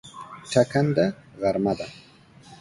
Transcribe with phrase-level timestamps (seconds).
[0.51, 1.05] ټکنده
[1.41, 1.87] غرمه ده